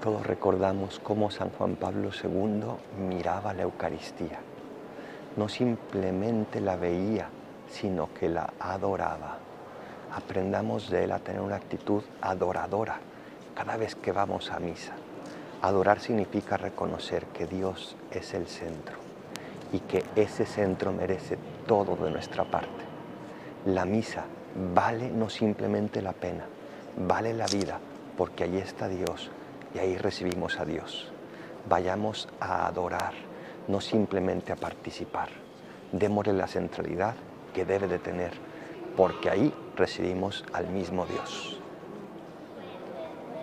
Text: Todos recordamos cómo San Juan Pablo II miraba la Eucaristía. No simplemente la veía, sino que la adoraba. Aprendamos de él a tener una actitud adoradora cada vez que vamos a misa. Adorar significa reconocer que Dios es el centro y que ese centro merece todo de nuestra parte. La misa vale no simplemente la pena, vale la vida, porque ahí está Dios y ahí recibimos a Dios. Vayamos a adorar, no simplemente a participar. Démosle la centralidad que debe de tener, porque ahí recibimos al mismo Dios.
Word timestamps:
Todos 0.00 0.26
recordamos 0.26 0.98
cómo 0.98 1.30
San 1.30 1.50
Juan 1.50 1.76
Pablo 1.76 2.08
II 2.08 2.62
miraba 3.06 3.52
la 3.52 3.64
Eucaristía. 3.64 4.38
No 5.36 5.46
simplemente 5.46 6.62
la 6.62 6.76
veía, 6.76 7.28
sino 7.68 8.08
que 8.14 8.30
la 8.30 8.50
adoraba. 8.58 9.36
Aprendamos 10.14 10.88
de 10.88 11.04
él 11.04 11.12
a 11.12 11.18
tener 11.18 11.42
una 11.42 11.56
actitud 11.56 12.02
adoradora 12.22 12.98
cada 13.54 13.76
vez 13.76 13.94
que 13.94 14.10
vamos 14.10 14.50
a 14.50 14.58
misa. 14.58 14.94
Adorar 15.60 16.00
significa 16.00 16.56
reconocer 16.56 17.26
que 17.26 17.46
Dios 17.46 17.94
es 18.10 18.32
el 18.32 18.46
centro 18.46 18.96
y 19.70 19.80
que 19.80 20.02
ese 20.16 20.46
centro 20.46 20.92
merece 20.92 21.36
todo 21.66 21.94
de 21.96 22.10
nuestra 22.10 22.44
parte. 22.44 22.84
La 23.66 23.84
misa 23.84 24.24
vale 24.74 25.10
no 25.10 25.28
simplemente 25.28 26.00
la 26.00 26.14
pena, 26.14 26.46
vale 26.96 27.34
la 27.34 27.46
vida, 27.48 27.78
porque 28.16 28.44
ahí 28.44 28.56
está 28.56 28.88
Dios 28.88 29.30
y 29.74 29.78
ahí 29.78 29.96
recibimos 29.96 30.58
a 30.58 30.64
Dios. 30.64 31.12
Vayamos 31.68 32.28
a 32.40 32.66
adorar, 32.66 33.12
no 33.68 33.80
simplemente 33.80 34.52
a 34.52 34.56
participar. 34.56 35.28
Démosle 35.92 36.32
la 36.32 36.46
centralidad 36.46 37.14
que 37.54 37.64
debe 37.64 37.88
de 37.88 37.98
tener, 37.98 38.32
porque 38.96 39.30
ahí 39.30 39.54
recibimos 39.76 40.44
al 40.52 40.68
mismo 40.68 41.06
Dios. 41.06 41.60